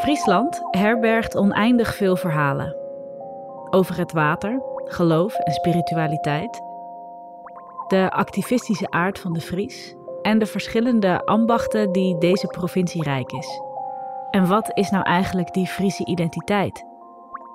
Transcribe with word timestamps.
Friesland 0.00 0.60
herbergt 0.70 1.36
oneindig 1.36 1.94
veel 1.94 2.16
verhalen. 2.16 2.76
Over 3.70 3.98
het 3.98 4.12
water, 4.12 4.62
geloof 4.84 5.34
en 5.34 5.52
spiritualiteit. 5.52 6.60
De 7.88 8.10
activistische 8.10 8.90
aard 8.90 9.18
van 9.18 9.32
de 9.32 9.40
Fries. 9.40 9.94
En 10.22 10.38
de 10.38 10.46
verschillende 10.46 11.24
ambachten 11.24 11.92
die 11.92 12.18
deze 12.18 12.46
provincie 12.46 13.02
rijk 13.02 13.32
is. 13.32 13.60
En 14.30 14.46
wat 14.48 14.70
is 14.74 14.90
nou 14.90 15.04
eigenlijk 15.04 15.52
die 15.52 15.66
Friese 15.66 16.06
identiteit? 16.06 16.84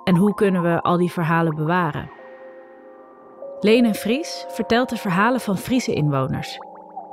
En 0.04 0.16
hoe 0.16 0.34
kunnen 0.34 0.62
we 0.62 0.80
al 0.80 0.96
die 0.96 1.12
verhalen 1.12 1.54
bewaren? 1.54 2.10
Lene 3.60 3.94
Fries 3.94 4.44
vertelt 4.48 4.88
de 4.88 4.96
verhalen 4.96 5.40
van 5.40 5.56
Friese 5.56 5.94
inwoners. 5.94 6.58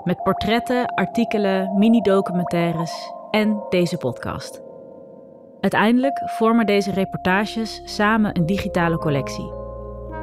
Met 0.03 0.23
portretten, 0.23 0.85
artikelen, 0.85 1.77
mini-documentaires 1.77 3.13
en 3.31 3.63
deze 3.69 3.97
podcast. 3.97 4.61
Uiteindelijk 5.63 6.21
vormen 6.25 6.65
deze 6.65 6.91
reportages 6.91 7.81
samen 7.85 8.37
een 8.37 8.45
digitale 8.45 8.97
collectie. 8.97 9.51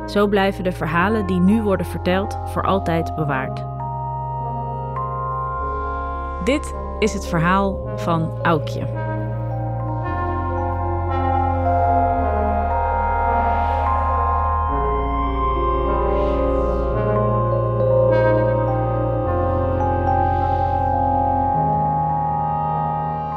Zo 0.07 0.27
blijven 0.27 0.65
de 0.65 0.73
verhalen 0.73 1.27
die 1.27 1.41
nu 1.41 1.63
worden 1.63 1.87
verteld 1.87 2.39
voor 2.45 2.63
altijd 2.63 3.15
bewaard. 3.15 3.65
Dit 6.45 6.75
is 6.99 7.13
het 7.13 7.27
verhaal 7.27 7.89
van 7.97 8.39
Aukje. 8.43 8.87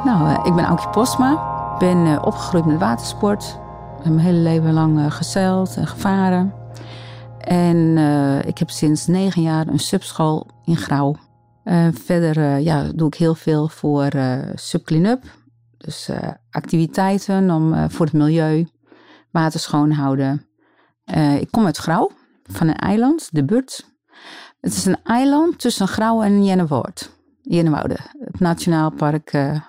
Nou, 0.04 0.28
eh, 0.28 0.40
ik 0.44 0.54
ben 0.54 0.64
Aukje 0.64 0.88
Postma. 0.88 1.53
Ik 1.74 1.80
ben 1.80 2.06
eh, 2.06 2.22
opgegroeid 2.24 2.64
met 2.64 2.78
watersport. 2.78 3.58
heb 4.02 4.12
mijn 4.12 4.26
hele 4.26 4.38
leven 4.38 4.72
lang 4.72 4.98
uh, 4.98 5.10
gezeild 5.10 5.76
en 5.76 5.86
gevaren. 5.86 6.54
En 7.38 7.96
ik 8.46 8.58
heb 8.58 8.70
sinds 8.70 9.06
negen 9.06 9.42
jaar 9.42 9.66
een 9.66 9.78
subschool 9.78 10.46
in 10.64 10.76
Grauw. 10.76 11.16
verder 11.92 12.58
ja, 12.58 12.92
doe 12.94 13.06
ik 13.06 13.14
heel 13.14 13.34
veel 13.34 13.68
voor 13.68 14.10
Subcleanup. 14.54 15.22
Dus 15.78 16.10
activiteiten 16.50 17.50
om, 17.50 17.90
voor 17.90 18.06
het 18.06 18.14
milieu, 18.14 18.68
water 19.30 19.60
schoonhouden. 19.60 20.46
ik 21.40 21.48
kom 21.50 21.64
uit 21.66 21.76
Grauw, 21.76 22.10
van 22.42 22.68
een 22.68 22.76
eiland, 22.76 23.28
de 23.32 23.44
But. 23.44 23.96
Het 24.60 24.72
is 24.72 24.84
een 24.84 25.02
eiland 25.04 25.58
tussen 25.58 25.88
Grauw 25.88 26.22
en 26.22 26.44
Jennewoord. 26.44 27.10
Jennewoude, 27.42 27.96
het 28.18 28.40
Nationaal 28.40 28.90
Park 28.90 29.32
uh, 29.32 29.60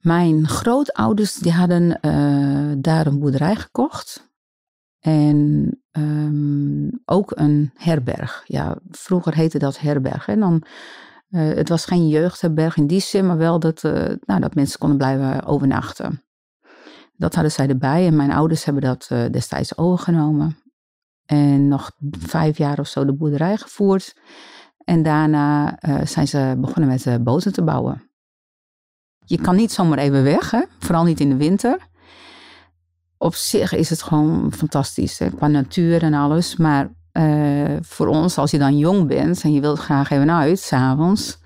Mijn 0.00 0.48
grootouders 0.48 1.34
die 1.34 1.52
hadden 1.52 1.98
uh, 2.00 2.72
daar 2.78 3.06
een 3.06 3.18
boerderij 3.18 3.56
gekocht. 3.56 4.28
En 5.00 5.68
um, 5.92 7.00
ook 7.04 7.32
een 7.34 7.70
herberg. 7.74 8.44
Ja, 8.46 8.78
vroeger 8.90 9.34
heette 9.34 9.58
dat 9.58 9.78
herberg. 9.78 10.28
En 10.28 10.40
dan, 10.40 10.62
uh, 11.30 11.54
het 11.54 11.68
was 11.68 11.84
geen 11.84 12.08
jeugdherberg 12.08 12.76
in 12.76 12.86
die 12.86 13.00
zin, 13.00 13.26
maar 13.26 13.36
wel 13.36 13.58
dat, 13.58 13.82
nou, 14.20 14.40
dat 14.40 14.54
mensen 14.54 14.78
konden 14.78 14.98
blijven 14.98 15.44
overnachten. 15.44 16.24
Dat 17.16 17.34
hadden 17.34 17.52
zij 17.52 17.68
erbij 17.68 18.06
en 18.06 18.16
mijn 18.16 18.32
ouders 18.32 18.64
hebben 18.64 18.82
dat 18.82 19.08
destijds 19.32 19.76
overgenomen. 19.76 20.58
En 21.26 21.68
nog 21.68 21.92
vijf 22.10 22.58
jaar 22.58 22.78
of 22.78 22.86
zo 22.86 23.04
de 23.04 23.14
boerderij 23.14 23.56
gevoerd. 23.56 24.16
En 24.84 25.02
daarna 25.02 25.78
zijn 26.04 26.28
ze 26.28 26.56
begonnen 26.58 26.88
met 26.88 27.24
boten 27.24 27.52
te 27.52 27.62
bouwen. 27.62 28.09
Je 29.30 29.40
kan 29.40 29.56
niet 29.56 29.72
zomaar 29.72 29.98
even 29.98 30.22
weg, 30.22 30.50
hè? 30.50 30.62
vooral 30.78 31.04
niet 31.04 31.20
in 31.20 31.28
de 31.28 31.36
winter. 31.36 31.78
Op 33.18 33.34
zich 33.34 33.72
is 33.72 33.90
het 33.90 34.02
gewoon 34.02 34.52
fantastisch, 34.52 35.18
hè? 35.18 35.30
qua 35.30 35.46
natuur 35.46 36.02
en 36.02 36.14
alles. 36.14 36.56
Maar 36.56 36.90
uh, 37.12 37.76
voor 37.80 38.06
ons, 38.06 38.38
als 38.38 38.50
je 38.50 38.58
dan 38.58 38.78
jong 38.78 39.06
bent 39.06 39.42
en 39.42 39.52
je 39.52 39.60
wilt 39.60 39.78
graag 39.78 40.10
even 40.10 40.30
uit, 40.30 40.58
s'avonds, 40.58 41.38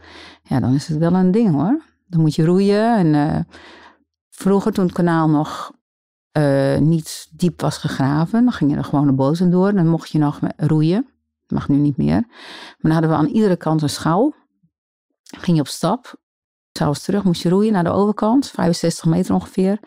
ja, 0.42 0.60
dan 0.60 0.74
is 0.74 0.88
het 0.88 0.98
wel 0.98 1.14
een 1.14 1.30
ding 1.30 1.52
hoor. 1.52 1.82
Dan 2.06 2.20
moet 2.20 2.34
je 2.34 2.44
roeien. 2.44 3.14
En 3.14 3.46
vroeger, 4.30 4.72
toen 4.72 4.84
het 4.84 4.94
kanaal 4.94 5.28
nog 5.28 5.72
niet 6.80 7.28
diep 7.30 7.60
was 7.60 7.78
gegraven, 7.78 8.44
dan 8.44 8.52
ging 8.52 8.70
je 8.70 8.76
er 8.76 8.84
gewoon 8.84 9.06
de 9.06 9.12
boten 9.12 9.50
door. 9.50 9.74
Dan 9.74 9.88
mocht 9.88 10.10
je 10.10 10.18
nog 10.18 10.38
roeien 10.56 11.06
mag 11.54 11.68
nu 11.68 11.76
niet 11.76 11.96
meer. 11.96 12.24
Maar 12.26 12.76
dan 12.78 12.90
hadden 12.90 13.10
we 13.10 13.16
aan 13.16 13.26
iedere 13.26 13.56
kant 13.56 13.82
een 13.82 13.90
schouw. 13.90 14.34
Ging 15.22 15.56
je 15.56 15.62
op 15.62 15.68
stap. 15.68 16.22
S'avonds 16.78 17.02
terug 17.02 17.24
moest 17.24 17.42
je 17.42 17.48
roeien 17.48 17.72
naar 17.72 17.84
de 17.84 17.90
overkant, 17.90 18.50
65 18.50 19.04
meter 19.04 19.34
ongeveer. 19.34 19.78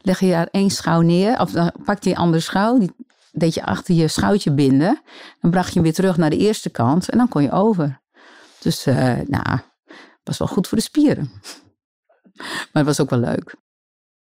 Leg 0.00 0.20
je 0.20 0.30
daar 0.30 0.48
één 0.50 0.70
schouw 0.70 1.00
neer, 1.00 1.40
of 1.40 1.50
dan 1.50 1.72
pakte 1.84 2.08
je 2.08 2.14
een 2.14 2.20
andere 2.20 2.42
schouw, 2.42 2.78
die 2.78 2.90
deed 3.32 3.54
je 3.54 3.64
achter 3.64 3.94
je 3.94 4.08
schouwtje 4.08 4.52
binden. 4.52 5.00
Dan 5.40 5.50
bracht 5.50 5.68
je 5.68 5.74
hem 5.74 5.82
weer 5.82 5.92
terug 5.92 6.16
naar 6.16 6.30
de 6.30 6.36
eerste 6.36 6.70
kant 6.70 7.08
en 7.08 7.18
dan 7.18 7.28
kon 7.28 7.42
je 7.42 7.50
over. 7.50 8.00
Dus, 8.60 8.86
uh, 8.86 9.18
nou, 9.26 9.58
was 10.22 10.38
wel 10.38 10.48
goed 10.48 10.68
voor 10.68 10.78
de 10.78 10.84
spieren. 10.84 11.30
Maar 12.36 12.68
het 12.72 12.86
was 12.86 13.00
ook 13.00 13.10
wel 13.10 13.18
leuk. 13.18 13.54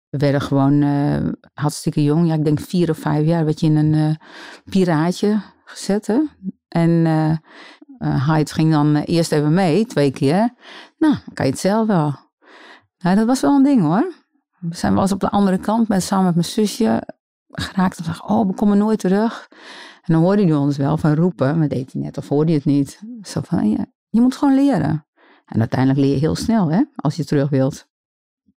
We 0.10 0.18
werden 0.18 0.42
gewoon 0.42 0.82
uh, 0.82 1.30
hartstikke 1.54 2.04
jong. 2.04 2.28
Ja, 2.28 2.34
ik 2.34 2.44
denk 2.44 2.60
vier 2.60 2.90
of 2.90 2.98
vijf 2.98 3.26
jaar 3.26 3.46
werd 3.46 3.60
je 3.60 3.66
in 3.66 3.76
een 3.76 3.94
uh, 3.94 4.16
piraatje 4.70 5.42
gezet. 5.66 6.20
En 6.68 7.06
Hyde 8.06 8.54
ging 8.54 8.72
dan 8.72 8.96
eerst 8.96 9.32
even 9.32 9.54
mee, 9.54 9.86
twee 9.86 10.12
keer. 10.12 10.54
Nou, 10.98 11.16
kan 11.34 11.46
je 11.46 11.52
het 11.52 11.62
zelf 11.62 11.88
wel. 11.88 12.16
Nou, 12.98 13.16
dat 13.16 13.26
was 13.26 13.42
wel 13.42 13.56
een 13.56 13.64
ding 13.64 13.82
hoor. 13.82 14.14
We 14.60 14.76
zijn 14.76 14.94
wel 14.94 15.02
eens 15.02 15.12
op 15.12 15.20
de 15.20 15.30
andere 15.30 15.58
kant 15.58 15.88
met, 15.88 16.04
samen 16.04 16.26
met 16.26 16.34
mijn 16.34 16.48
zusje 16.48 17.04
geraakt. 17.48 17.98
En 17.98 18.04
dacht, 18.04 18.22
oh, 18.22 18.48
we 18.48 18.54
komen 18.54 18.78
nooit 18.78 19.00
terug. 19.00 19.48
En 20.02 20.14
dan 20.14 20.22
hoorde 20.22 20.44
hij 20.44 20.54
ons 20.56 20.78
wel 20.78 20.98
van 20.98 21.16
roepen, 21.16 21.60
maar 21.60 21.68
deed 21.68 21.94
hij 21.94 22.02
net 22.02 22.18
of 22.18 22.28
hoorde 22.28 22.52
hij 22.52 22.56
het 22.56 22.66
niet. 22.66 23.02
Zo 23.22 23.42
van, 23.44 23.70
je 24.10 24.22
moet 24.22 24.36
gewoon 24.36 24.56
leren. 24.56 25.08
En 25.46 25.60
uiteindelijk 25.60 26.00
leer 26.00 26.14
je 26.14 26.20
heel 26.20 26.36
snel, 26.36 26.72
hè, 26.72 26.84
als 26.96 27.16
je 27.16 27.26
terug 27.26 27.50
wilt. 27.50 27.88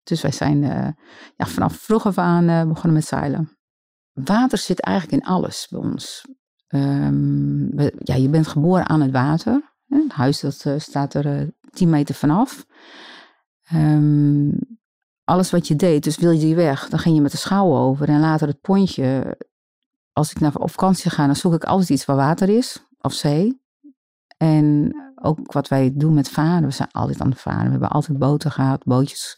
Dus 0.02 0.22
wij 0.22 0.32
zijn 0.32 0.62
uh, 0.62 0.88
ja, 1.36 1.46
vanaf 1.46 1.76
vroeg 1.76 2.06
af 2.06 2.18
aan 2.18 2.48
uh, 2.48 2.62
begonnen 2.62 2.92
met 2.92 3.04
zeilen. 3.04 3.58
Water 4.12 4.58
zit 4.58 4.80
eigenlijk 4.80 5.22
in 5.22 5.28
alles 5.28 5.66
bij 5.70 5.80
ons. 5.80 6.24
Um, 6.76 7.78
ja, 7.98 8.14
je 8.14 8.28
bent 8.28 8.46
geboren 8.46 8.88
aan 8.88 9.00
het 9.00 9.10
water. 9.10 9.74
Het 9.88 10.12
huis 10.12 10.40
dat, 10.40 10.64
uh, 10.66 10.74
staat 10.78 11.14
er 11.14 11.40
uh, 11.40 11.48
10 11.70 11.90
meter 11.90 12.14
vanaf. 12.14 12.66
Um, 13.74 14.58
alles 15.24 15.50
wat 15.50 15.68
je 15.68 15.76
deed, 15.76 16.04
dus 16.04 16.16
wil 16.16 16.30
je 16.30 16.38
die 16.38 16.54
weg, 16.54 16.88
dan 16.88 16.98
ging 16.98 17.14
je 17.14 17.20
met 17.20 17.30
de 17.30 17.36
schouw 17.36 17.76
over. 17.76 18.08
En 18.08 18.20
later 18.20 18.48
het 18.48 18.60
pontje. 18.60 19.38
Als 20.12 20.30
ik 20.30 20.40
naar 20.40 20.54
op 20.54 20.70
vakantie 20.70 21.10
ga, 21.10 21.26
dan 21.26 21.36
zoek 21.36 21.54
ik 21.54 21.64
altijd 21.64 21.90
iets 21.90 22.04
waar 22.04 22.16
water 22.16 22.48
is. 22.48 22.86
Of 23.00 23.12
zee. 23.12 23.60
En 24.36 24.94
ook 25.22 25.52
wat 25.52 25.68
wij 25.68 25.92
doen 25.94 26.14
met 26.14 26.28
varen. 26.28 26.64
We 26.64 26.70
zijn 26.70 26.90
altijd 26.92 27.20
aan 27.20 27.30
het 27.30 27.40
varen. 27.40 27.64
We 27.64 27.70
hebben 27.70 27.90
altijd 27.90 28.18
boten 28.18 28.50
gehad, 28.50 28.84
bootjes 28.84 29.36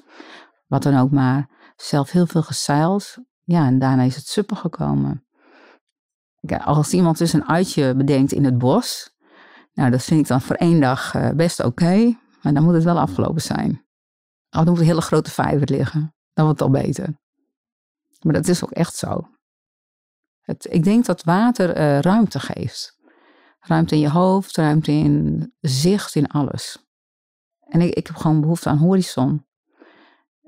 wat 0.67 0.83
dan 0.83 0.99
ook 0.99 1.11
maar. 1.11 1.49
Zelf 1.77 2.11
heel 2.11 2.27
veel 2.27 2.43
gezeild. 2.43 3.17
Ja, 3.45 3.67
en 3.67 3.79
daarna 3.79 4.03
is 4.03 4.17
het 4.17 4.27
suppen 4.27 4.57
gekomen. 4.57 5.28
Als 6.65 6.93
iemand 6.93 7.19
dus 7.19 7.33
een 7.33 7.49
uitje 7.49 7.95
bedenkt 7.95 8.33
in 8.33 8.45
het 8.45 8.59
bos, 8.59 9.17
nou, 9.73 9.91
dat 9.91 10.03
vind 10.03 10.21
ik 10.21 10.27
dan 10.27 10.41
voor 10.41 10.57
één 10.57 10.81
dag 10.81 11.15
eh, 11.15 11.31
best 11.31 11.65
oké, 11.65 12.19
maar 12.43 12.55
dan 12.55 12.63
moet 12.63 12.75
het 12.75 12.85
wel 12.85 12.99
afgelopen 12.99 13.43
zijn. 13.43 13.71
Of 14.51 14.65
dan 14.65 14.69
moet 14.69 14.79
een 14.79 14.85
hele 14.85 15.01
grote 15.01 15.31
vijver 15.31 15.71
liggen, 15.71 16.15
dan 16.33 16.45
wordt 16.45 16.61
het 16.61 16.69
al 16.69 16.83
beter. 16.83 17.19
Maar 18.23 18.33
dat 18.33 18.49
is 18.49 18.65
ook 18.65 18.71
echt 18.71 18.95
zo. 18.95 19.29
Het, 20.41 20.67
ik 20.71 20.85
denk 20.85 21.05
dat 21.05 21.25
water 21.25 21.77
uh, 21.77 22.01
ruimte 22.01 22.41
geeft. 22.41 22.99
Ruimte 23.61 23.95
in 23.95 24.01
je 24.01 24.11
hoofd, 24.11 24.57
ruimte 24.57 24.93
in 24.93 25.53
zicht, 25.61 26.15
in 26.15 26.27
alles. 26.27 26.87
En 27.61 27.81
ik, 27.81 27.95
ik 27.95 28.07
heb 28.07 28.17
gewoon 28.17 28.41
behoefte 28.41 28.69
aan 28.69 28.79
horizon. 28.79 29.47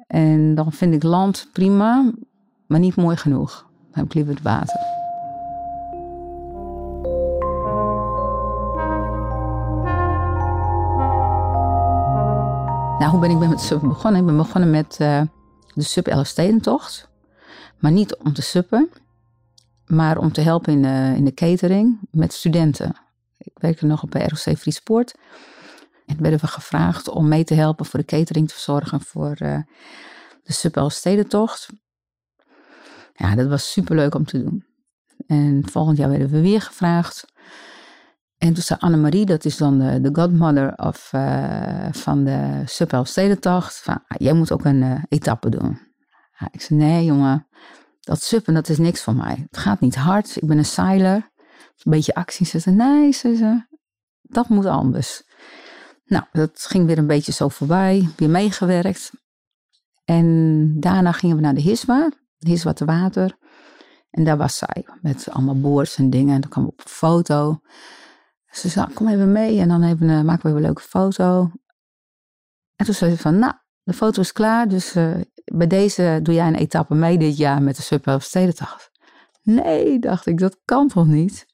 En 0.06 0.54
dan 0.54 0.72
vind 0.72 0.94
ik 0.94 1.02
land 1.02 1.48
prima, 1.52 2.12
maar 2.66 2.80
niet 2.80 2.96
mooi 2.96 3.16
genoeg. 3.16 3.60
Dan 3.62 3.90
heb 3.90 4.04
ik 4.04 4.14
liever 4.14 4.34
het 4.34 4.42
water. 4.42 4.99
Hoe 13.10 13.20
ben 13.20 13.30
ik 13.30 13.48
met 13.48 13.60
suppen 13.60 13.88
begonnen? 13.88 14.20
Ik 14.20 14.26
ben 14.26 14.36
begonnen 14.36 14.70
met 14.70 14.98
uh, 15.00 15.22
de 15.74 15.82
Sub 15.82 16.06
Elfstedentocht. 16.06 17.08
Maar 17.78 17.90
niet 17.90 18.16
om 18.16 18.32
te 18.32 18.42
suppen, 18.42 18.90
maar 19.86 20.18
om 20.18 20.32
te 20.32 20.40
helpen 20.40 20.72
in 20.72 20.82
de, 20.82 21.12
in 21.16 21.24
de 21.24 21.34
catering 21.34 21.98
met 22.10 22.32
studenten. 22.32 22.96
Ik 23.38 23.52
werkte 23.54 23.86
nog 23.86 24.02
op 24.02 24.10
bij 24.10 24.26
ROC 24.26 24.56
Friespoort. 24.58 25.14
En 26.06 26.22
werden 26.22 26.40
we 26.40 26.46
gevraagd 26.46 27.08
om 27.08 27.28
mee 27.28 27.44
te 27.44 27.54
helpen 27.54 27.86
voor 27.86 27.98
de 27.98 28.06
catering 28.06 28.48
te 28.48 28.54
verzorgen 28.54 29.00
voor 29.00 29.36
uh, 29.42 29.58
de 30.42 30.52
Subelstedentocht. 30.52 31.68
Ja, 33.14 33.34
dat 33.34 33.48
was 33.48 33.72
superleuk 33.72 34.14
om 34.14 34.24
te 34.24 34.42
doen. 34.42 34.66
En 35.26 35.62
volgend 35.70 35.96
jaar 35.96 36.08
werden 36.08 36.30
we 36.30 36.40
weer 36.40 36.60
gevraagd. 36.60 37.24
En 38.40 38.54
toen 38.54 38.62
zei 38.62 38.80
Annemarie, 38.80 39.26
dat 39.26 39.44
is 39.44 39.56
dan 39.56 39.78
de, 39.78 40.00
de 40.00 40.08
godmother 40.12 40.74
of, 40.76 41.10
uh, 41.14 41.88
van 41.90 42.24
de 42.24 42.62
Stedentacht, 43.02 43.80
van, 43.82 43.94
ah, 43.94 44.16
jij 44.18 44.32
moet 44.32 44.52
ook 44.52 44.64
een 44.64 44.82
uh, 44.82 45.02
etappe 45.08 45.48
doen. 45.48 45.78
Ja, 46.38 46.48
ik 46.50 46.60
zei, 46.60 46.80
nee 46.80 47.04
jongen, 47.04 47.46
dat 48.00 48.22
suppen, 48.22 48.54
dat 48.54 48.68
is 48.68 48.78
niks 48.78 49.02
voor 49.02 49.14
mij. 49.14 49.46
Het 49.50 49.58
gaat 49.58 49.80
niet 49.80 49.96
hard, 49.96 50.36
ik 50.36 50.48
ben 50.48 50.58
een 50.58 50.64
seiler. 50.64 51.30
Een 51.82 51.92
beetje 51.92 52.14
actie. 52.14 52.46
Ze 52.46 52.58
zei, 52.58 52.76
nee, 52.76 53.12
ze 53.12 53.64
dat 54.22 54.48
moet 54.48 54.66
anders. 54.66 55.22
Nou, 56.04 56.24
dat 56.32 56.64
ging 56.68 56.86
weer 56.86 56.98
een 56.98 57.06
beetje 57.06 57.32
zo 57.32 57.48
voorbij, 57.48 58.08
weer 58.16 58.30
meegewerkt. 58.30 59.10
En 60.04 60.80
daarna 60.80 61.12
gingen 61.12 61.36
we 61.36 61.42
naar 61.42 61.54
de 61.54 61.60
Hiswa, 61.60 62.10
de 62.36 62.48
Hiswa 62.48 62.72
te 62.72 62.84
water. 62.84 63.36
En 64.10 64.24
daar 64.24 64.36
was 64.36 64.56
zij, 64.56 64.86
met 65.00 65.30
allemaal 65.30 65.60
boards 65.60 65.96
en 65.96 66.10
dingen. 66.10 66.34
En 66.34 66.40
dan 66.40 66.50
kwam 66.50 66.66
op 66.66 66.78
een 66.78 66.90
foto. 66.90 67.60
Ze 68.50 68.68
zei, 68.68 68.92
kom 68.92 69.08
even 69.08 69.32
mee 69.32 69.60
en 69.60 69.68
dan 69.68 69.82
even, 69.82 70.06
maken 70.06 70.42
we 70.42 70.48
even 70.48 70.56
een 70.56 70.60
leuke 70.60 70.82
foto. 70.82 71.50
En 72.76 72.84
toen 72.84 72.94
zei 72.94 73.10
ze 73.10 73.18
van, 73.18 73.38
nou, 73.38 73.54
de 73.82 73.92
foto 73.92 74.20
is 74.20 74.32
klaar, 74.32 74.68
dus 74.68 74.96
uh, 74.96 75.20
bij 75.44 75.66
deze 75.66 76.20
doe 76.22 76.34
jij 76.34 76.46
een 76.46 76.54
etappe 76.54 76.94
mee 76.94 77.18
dit 77.18 77.36
jaar 77.36 77.62
met 77.62 77.76
de 77.76 77.82
Subway 77.82 78.18
Stedentocht. 78.18 78.90
Nee, 79.42 79.98
dacht 79.98 80.26
ik, 80.26 80.38
dat 80.38 80.60
kan 80.64 80.88
toch 80.88 81.06
niet? 81.06 81.46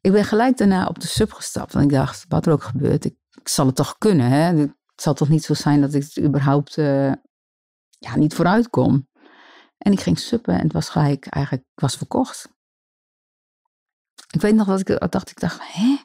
Ik 0.00 0.12
ben 0.12 0.24
gelijk 0.24 0.56
daarna 0.56 0.86
op 0.86 1.00
de 1.00 1.06
sub 1.06 1.32
gestapt, 1.32 1.72
want 1.72 1.84
ik 1.84 1.90
dacht, 1.90 2.24
wat 2.28 2.46
er 2.46 2.52
ook 2.52 2.62
gebeurt, 2.62 3.04
ik, 3.04 3.16
zal 3.42 3.66
het 3.66 3.74
toch 3.74 3.98
kunnen. 3.98 4.30
Hè? 4.30 4.56
Het 4.56 4.72
zal 4.94 5.14
toch 5.14 5.28
niet 5.28 5.44
zo 5.44 5.54
zijn 5.54 5.80
dat 5.80 5.94
ik 5.94 6.18
überhaupt 6.18 6.76
uh, 6.76 7.12
ja, 7.98 8.16
niet 8.16 8.34
vooruit 8.34 8.70
kom. 8.70 9.08
En 9.78 9.92
ik 9.92 10.00
ging 10.00 10.18
suppen 10.18 10.54
en 10.54 10.62
het 10.62 10.72
was 10.72 10.88
gelijk, 10.88 11.26
eigenlijk, 11.26 11.66
was 11.74 11.96
verkocht. 11.96 12.56
Ik 14.30 14.40
weet 14.40 14.54
nog 14.54 14.66
wat 14.66 14.88
ik 14.88 15.10
dacht, 15.10 15.30
ik 15.30 15.40
dacht, 15.40 15.60
hè? 15.62 15.96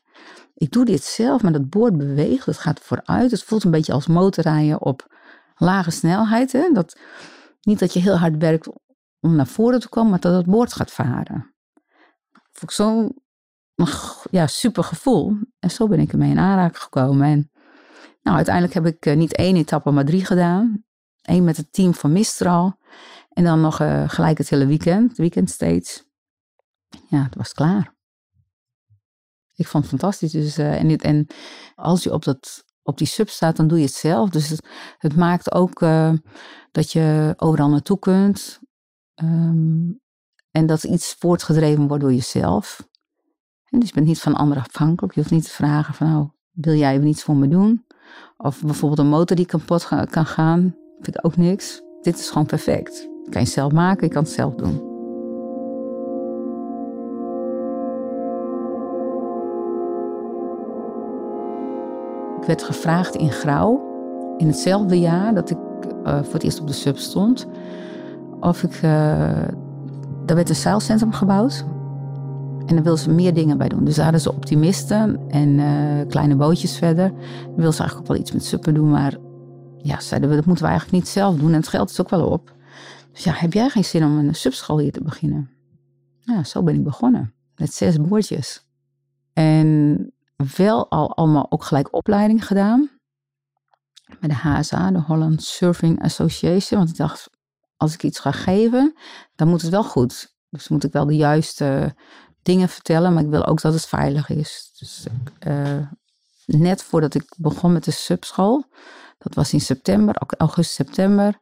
Ik 0.53 0.71
doe 0.71 0.85
dit 0.85 1.03
zelf, 1.03 1.41
maar 1.41 1.51
dat 1.51 1.69
boord 1.69 1.97
beweegt, 1.97 2.45
het 2.45 2.57
gaat 2.57 2.79
vooruit. 2.79 3.31
Het 3.31 3.43
voelt 3.43 3.63
een 3.63 3.71
beetje 3.71 3.93
als 3.93 4.07
motorrijden 4.07 4.81
op 4.81 5.07
lage 5.55 5.91
snelheid. 5.91 6.51
Hè? 6.51 6.69
Dat, 6.73 6.99
niet 7.61 7.79
dat 7.79 7.93
je 7.93 7.99
heel 7.99 8.17
hard 8.17 8.37
werkt 8.37 8.67
om 9.19 9.35
naar 9.35 9.47
voren 9.47 9.79
te 9.79 9.89
komen, 9.89 10.09
maar 10.09 10.19
dat 10.19 10.35
het 10.35 10.45
boord 10.45 10.73
gaat 10.73 10.91
varen. 10.91 11.53
Vond 12.51 12.63
ik 12.63 12.71
zo'n 12.71 13.21
ja, 14.31 14.47
super 14.47 14.83
gevoel. 14.83 15.37
En 15.59 15.71
zo 15.71 15.87
ben 15.87 15.99
ik 15.99 16.11
ermee 16.11 16.31
in 16.31 16.39
aanraking 16.39 16.83
gekomen. 16.83 17.27
En 17.27 17.51
nou, 18.21 18.35
uiteindelijk 18.35 18.73
heb 18.73 18.85
ik 18.85 19.05
eh, 19.05 19.15
niet 19.15 19.35
één 19.35 19.55
etappe, 19.55 19.91
maar 19.91 20.05
drie 20.05 20.25
gedaan. 20.25 20.85
Eén 21.21 21.43
met 21.43 21.57
het 21.57 21.73
team 21.73 21.93
van 21.93 22.11
Mistral. 22.11 22.77
En 23.29 23.43
dan 23.43 23.61
nog 23.61 23.81
uh, 23.81 24.09
gelijk 24.09 24.37
het 24.37 24.49
hele 24.49 24.65
weekend, 24.65 25.17
weekend 25.17 25.49
steeds. 25.49 26.05
Ja, 27.07 27.23
het 27.23 27.35
was 27.35 27.53
klaar. 27.53 27.95
Ik 29.55 29.67
vond 29.67 29.83
het 29.83 29.99
fantastisch. 29.99 30.31
Dus, 30.31 30.59
uh, 30.59 30.79
en, 30.79 30.97
en 30.97 31.27
als 31.75 32.03
je 32.03 32.13
op, 32.13 32.23
dat, 32.23 32.63
op 32.81 32.97
die 32.97 33.07
sub 33.07 33.29
staat, 33.29 33.55
dan 33.55 33.67
doe 33.67 33.77
je 33.77 33.85
het 33.85 33.93
zelf. 33.93 34.29
Dus 34.29 34.59
het, 34.97 35.15
maakt 35.15 35.51
ook 35.51 35.81
uh, 35.81 36.13
dat 36.71 36.91
je 36.91 37.33
overal 37.37 37.69
naartoe 37.69 37.99
kunt. 37.99 38.59
Um, 39.23 40.01
en 40.51 40.65
dat 40.65 40.83
iets 40.83 41.15
voortgedreven 41.19 41.87
wordt 41.87 42.03
door 42.03 42.13
jezelf. 42.13 42.87
En 43.69 43.79
dus 43.79 43.87
je 43.87 43.95
bent 43.95 44.07
niet 44.07 44.21
van 44.21 44.35
anderen 44.35 44.63
afhankelijk. 44.63 45.13
Je 45.13 45.19
hoeft 45.19 45.33
niet 45.33 45.43
te 45.43 45.49
vragen 45.49 45.93
van, 45.93 46.17
oh, 46.17 46.29
wil 46.51 46.73
jij 46.73 46.93
even 46.93 47.07
iets 47.07 47.23
voor 47.23 47.35
me 47.35 47.47
doen? 47.47 47.85
Of 48.37 48.61
bijvoorbeeld 48.61 48.99
een 48.99 49.07
motor 49.07 49.35
die 49.35 49.45
kapot 49.45 49.87
kan 50.09 50.25
gaan. 50.25 50.75
Vind 50.99 51.17
ik 51.17 51.25
ook 51.25 51.37
niks. 51.37 51.81
Dit 52.01 52.19
is 52.19 52.29
gewoon 52.29 52.45
perfect. 52.45 53.09
kan 53.29 53.41
je 53.41 53.47
zelf 53.47 53.71
maken, 53.71 54.07
je 54.07 54.13
kan 54.13 54.23
het 54.23 54.31
zelf 54.31 54.55
doen. 54.55 54.92
Ik 62.43 62.49
werd 62.49 62.63
gevraagd 62.63 63.15
in 63.15 63.31
Grauw, 63.31 63.81
in 64.37 64.47
hetzelfde 64.47 64.99
jaar 64.99 65.33
dat 65.33 65.49
ik 65.49 65.57
uh, 66.05 66.23
voor 66.23 66.33
het 66.33 66.43
eerst 66.43 66.59
op 66.59 66.67
de 66.67 66.73
sub 66.73 66.97
stond, 66.97 67.47
of 68.39 68.63
ik. 68.63 68.75
Uh, 68.75 68.81
daar 70.25 70.35
werd 70.35 70.49
een 70.49 70.55
zeilcentrum 70.55 71.11
gebouwd. 71.11 71.65
En 72.65 72.75
daar 72.75 72.83
wilden 72.83 73.03
ze 73.03 73.09
meer 73.09 73.33
dingen 73.33 73.57
bij 73.57 73.67
doen. 73.67 73.83
Dus 73.83 73.95
daar 73.95 74.03
hadden 74.03 74.21
ze 74.21 74.33
optimisten 74.33 75.19
en 75.29 75.49
uh, 75.49 76.07
kleine 76.07 76.35
bootjes 76.35 76.77
verder. 76.77 77.09
Dan 77.43 77.55
wilden 77.55 77.73
ze 77.73 77.79
eigenlijk 77.79 77.99
ook 77.99 78.07
wel 78.07 78.17
iets 78.17 78.31
met 78.31 78.45
suppen 78.45 78.73
doen. 78.73 78.89
Maar 78.89 79.17
ja, 79.77 79.99
zeiden 79.99 80.29
we, 80.29 80.35
dat 80.35 80.45
moeten 80.45 80.63
we 80.63 80.69
eigenlijk 80.69 81.03
niet 81.03 81.13
zelf 81.13 81.35
doen. 81.35 81.49
En 81.49 81.55
het 81.55 81.67
geld 81.67 81.89
is 81.89 82.01
ook 82.01 82.09
wel 82.09 82.27
op. 82.27 82.55
Dus 83.11 83.23
ja, 83.23 83.33
heb 83.35 83.53
jij 83.53 83.69
geen 83.69 83.85
zin 83.85 84.03
om 84.03 84.17
een 84.17 84.35
subschool 84.35 84.79
hier 84.79 84.91
te 84.91 85.03
beginnen? 85.03 85.49
Ja, 86.19 86.43
zo 86.43 86.63
ben 86.63 86.75
ik 86.75 86.83
begonnen. 86.83 87.33
Met 87.55 87.73
zes 87.73 88.01
boordjes. 88.01 88.67
En 89.33 90.13
wel 90.57 90.89
al 90.89 91.15
allemaal 91.15 91.45
ook 91.49 91.63
gelijk 91.63 91.93
opleiding 91.93 92.47
gedaan. 92.47 92.89
Bij 94.19 94.29
de 94.29 94.35
HSA, 94.35 94.91
de 94.91 94.99
Holland 94.99 95.43
Surfing 95.43 96.03
Association. 96.03 96.79
Want 96.79 96.89
ik 96.89 96.97
dacht, 96.97 97.29
als 97.77 97.93
ik 97.93 98.03
iets 98.03 98.19
ga 98.19 98.31
geven, 98.31 98.95
dan 99.35 99.47
moet 99.47 99.61
het 99.61 99.71
wel 99.71 99.83
goed. 99.83 100.35
Dus 100.49 100.67
moet 100.67 100.83
ik 100.83 100.91
wel 100.91 101.05
de 101.05 101.15
juiste 101.15 101.95
dingen 102.41 102.69
vertellen, 102.69 103.13
maar 103.13 103.23
ik 103.23 103.29
wil 103.29 103.45
ook 103.45 103.61
dat 103.61 103.73
het 103.73 103.85
veilig 103.85 104.29
is. 104.29 104.71
Dus 104.79 105.05
uh, 105.47 105.87
net 106.45 106.83
voordat 106.83 107.13
ik 107.13 107.33
begon 107.37 107.73
met 107.73 107.83
de 107.83 107.91
subschool, 107.91 108.65
dat 109.17 109.33
was 109.33 109.53
in 109.53 109.61
september, 109.61 110.15
augustus, 110.37 110.75
september, 110.75 111.39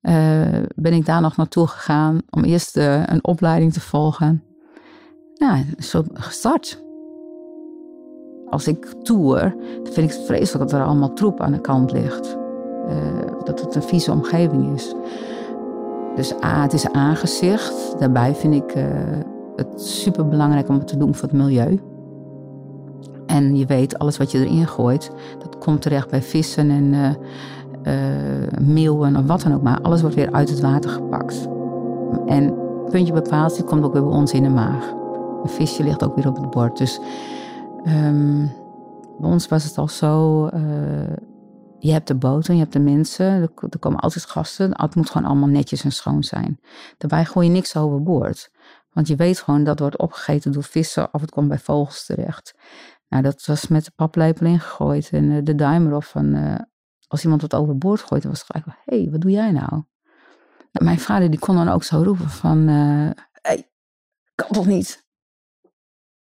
uh, 0.00 0.62
ben 0.74 0.92
ik 0.92 1.06
daar 1.06 1.20
nog 1.20 1.36
naartoe 1.36 1.66
gegaan 1.66 2.20
om 2.30 2.44
eerst 2.44 2.76
uh, 2.76 3.06
een 3.06 3.24
opleiding 3.24 3.72
te 3.72 3.80
volgen. 3.80 4.44
Nou, 5.34 5.64
zo 5.78 6.04
gestart 6.12 6.84
als 8.50 8.68
ik 8.68 8.94
dan 9.02 9.92
vind 9.92 10.10
ik 10.10 10.16
het 10.16 10.26
vreselijk 10.26 10.70
dat 10.70 10.80
er 10.80 10.86
allemaal 10.86 11.12
troep 11.12 11.40
aan 11.40 11.52
de 11.52 11.60
kant 11.60 11.92
ligt. 11.92 12.36
Uh, 12.88 12.92
dat 13.44 13.60
het 13.60 13.74
een 13.74 13.82
vieze 13.82 14.12
omgeving 14.12 14.74
is. 14.74 14.94
Dus 16.16 16.34
A, 16.44 16.62
het 16.62 16.72
is 16.72 16.92
aangezicht. 16.92 17.98
Daarbij 17.98 18.34
vind 18.34 18.54
ik 18.54 18.76
uh, 18.76 18.84
het 19.56 19.82
super 19.82 20.28
belangrijk 20.28 20.68
om 20.68 20.78
het 20.78 20.86
te 20.86 20.96
doen 20.96 21.14
voor 21.14 21.28
het 21.28 21.36
milieu. 21.36 21.80
En 23.26 23.56
je 23.56 23.66
weet, 23.66 23.98
alles 23.98 24.16
wat 24.16 24.30
je 24.30 24.38
erin 24.38 24.66
gooit, 24.66 25.10
dat 25.38 25.58
komt 25.58 25.82
terecht 25.82 26.10
bij 26.10 26.22
vissen 26.22 26.70
en 26.70 26.84
uh, 26.84 27.08
meeuwen 28.60 29.16
of 29.16 29.26
wat 29.26 29.42
dan 29.42 29.54
ook 29.54 29.62
maar. 29.62 29.80
Alles 29.82 30.00
wordt 30.00 30.16
weer 30.16 30.32
uit 30.32 30.48
het 30.48 30.60
water 30.60 30.90
gepakt. 30.90 31.48
En 32.26 32.54
puntje 32.90 33.12
bepaald, 33.12 33.54
die 33.54 33.64
komt 33.64 33.84
ook 33.84 33.92
weer 33.92 34.04
bij 34.04 34.16
ons 34.16 34.32
in 34.32 34.42
de 34.42 34.48
maag. 34.48 34.92
Een 35.42 35.48
visje 35.48 35.82
ligt 35.82 36.04
ook 36.04 36.14
weer 36.16 36.28
op 36.28 36.36
het 36.36 36.50
bord. 36.50 36.78
Dus 36.78 37.00
Um, 37.86 38.44
bij 39.18 39.30
ons 39.30 39.48
was 39.48 39.64
het 39.64 39.78
al 39.78 39.88
zo, 39.88 40.46
uh, 40.46 41.16
je 41.78 41.92
hebt 41.92 42.06
de 42.06 42.14
boten, 42.14 42.54
je 42.54 42.60
hebt 42.60 42.72
de 42.72 42.80
mensen, 42.80 43.26
er, 43.26 43.78
komen 43.78 44.00
altijd 44.00 44.24
gasten. 44.24 44.80
Het 44.82 44.94
moet 44.94 45.10
gewoon 45.10 45.28
allemaal 45.28 45.48
netjes 45.48 45.84
en 45.84 45.92
schoon 45.92 46.24
zijn. 46.24 46.60
Daarbij 46.98 47.24
gooi 47.24 47.46
je 47.46 47.52
niks 47.52 47.76
overboord. 47.76 48.50
Want 48.92 49.08
je 49.08 49.16
weet 49.16 49.40
gewoon 49.40 49.64
dat 49.64 49.78
wordt 49.78 49.98
opgegeten 49.98 50.52
door 50.52 50.62
vissen 50.62 51.14
of 51.14 51.20
het 51.20 51.30
komt 51.30 51.48
bij 51.48 51.58
vogels 51.58 52.06
terecht. 52.06 52.54
Nou, 53.08 53.22
dat 53.22 53.46
was 53.46 53.68
met 53.68 53.84
de 53.84 53.92
paplepel 53.96 54.46
ingegooid. 54.46 55.10
En 55.10 55.24
uh, 55.24 55.42
de 55.42 55.54
duimer 55.54 55.94
of 55.94 56.06
van, 56.06 56.34
uh, 56.34 56.54
als 57.06 57.22
iemand 57.22 57.40
wat 57.40 57.54
overboord 57.54 58.00
gooit, 58.00 58.22
dan 58.22 58.30
was 58.30 58.40
het 58.40 58.50
gelijk, 58.50 58.78
hé, 58.84 59.00
hey, 59.00 59.10
wat 59.10 59.20
doe 59.20 59.30
jij 59.30 59.50
nou? 59.50 59.82
Mijn 60.72 60.98
vader 60.98 61.30
die 61.30 61.38
kon 61.38 61.54
dan 61.54 61.68
ook 61.68 61.84
zo 61.84 62.02
roepen 62.02 62.30
van, 62.30 62.58
hé, 62.68 63.12
hey, 63.32 63.70
kan 64.34 64.48
toch 64.50 64.66
niet? 64.66 65.05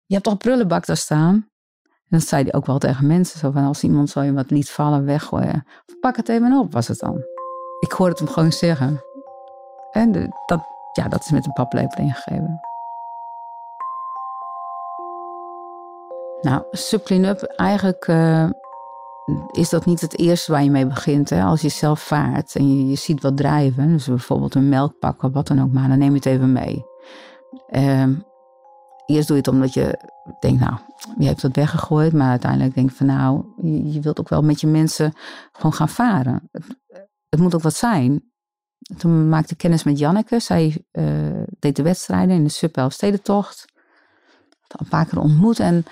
Je 0.07 0.15
hebt 0.15 0.25
toch 0.25 0.33
een 0.33 0.39
prullenbak 0.39 0.87
daar 0.87 0.97
staan? 0.97 1.49
En 1.85 2.19
dat 2.19 2.29
zei 2.29 2.43
hij 2.43 2.55
ook 2.55 2.67
wel 2.67 2.79
tegen 2.79 3.07
mensen. 3.07 3.39
Zo 3.39 3.51
van, 3.51 3.65
als 3.65 3.83
iemand 3.83 4.11
zo 4.11 4.23
je 4.23 4.33
wat 4.33 4.51
liet 4.51 4.71
vallen, 4.71 5.05
weggooien. 5.05 5.67
Pak 6.01 6.17
het 6.17 6.29
even 6.29 6.53
op, 6.53 6.73
was 6.73 6.89
het 6.89 6.99
dan. 6.99 7.25
Ik 7.81 7.93
hoorde 7.93 8.13
het 8.13 8.21
hem 8.21 8.29
gewoon 8.29 8.53
zeggen. 8.53 9.05
En 9.91 10.13
dat, 10.47 10.61
ja, 10.93 11.09
dat 11.09 11.21
is 11.21 11.31
met 11.31 11.47
een 11.47 11.53
paplepel 11.53 12.05
ingegeven. 12.05 12.61
Nou, 16.41 16.63
Subclean-up, 16.71 17.43
eigenlijk 17.43 18.07
uh, 18.09 18.51
is 19.51 19.69
dat 19.69 19.85
niet 19.85 20.01
het 20.01 20.19
eerste 20.19 20.53
waar 20.53 20.63
je 20.63 20.71
mee 20.71 20.87
begint. 20.87 21.31
Hè? 21.31 21.43
Als 21.43 21.61
je 21.61 21.69
zelf 21.69 22.01
vaart 22.01 22.57
en 22.57 22.77
je, 22.77 22.89
je 22.89 22.97
ziet 22.97 23.23
wat 23.23 23.37
drijven, 23.37 23.89
dus 23.89 24.07
bijvoorbeeld 24.07 24.55
een 24.55 24.69
melkpak 24.69 25.23
of 25.23 25.33
wat 25.33 25.47
dan 25.47 25.63
ook 25.63 25.73
maar, 25.73 25.89
dan 25.89 25.99
neem 25.99 26.11
je 26.11 26.17
het 26.17 26.27
even 26.27 26.53
mee. 26.53 26.87
Uh, 27.69 28.07
Eerst 29.07 29.29
doe 29.29 29.37
je 29.37 29.43
het 29.43 29.53
omdat 29.53 29.75
je 29.75 29.99
denkt, 30.41 30.61
nou, 30.61 30.77
je 31.19 31.27
hebt 31.27 31.43
het 31.43 31.57
weggegooid. 31.57 32.13
Maar 32.13 32.31
uiteindelijk 32.31 32.75
denk 32.75 32.91
je 32.91 32.97
van, 32.97 33.07
nou, 33.07 33.45
je, 33.93 34.01
wilt 34.01 34.21
ook 34.21 34.29
wel 34.29 34.43
met 34.43 34.61
je 34.61 34.67
mensen 34.67 35.13
gewoon 35.53 35.73
gaan 35.73 35.89
varen. 35.89 36.51
Het, 37.29 37.41
moet 37.41 37.55
ook 37.55 37.63
wat 37.63 37.75
zijn. 37.75 38.31
Toen 38.97 39.29
maakte 39.29 39.53
ik 39.53 39.59
kennis 39.59 39.83
met 39.83 39.99
Janneke. 39.99 40.41
Zij 40.41 40.85
uh, 40.93 41.43
deed 41.59 41.77
de 41.77 41.83
wedstrijden 41.83 42.37
in 42.37 42.45
de 42.45 42.51
Subwel 42.51 42.91
Stedentocht. 42.91 43.65
Een 44.67 44.89
paar 44.89 45.07
keer 45.07 45.19
ontmoet. 45.19 45.61
En 45.61 45.85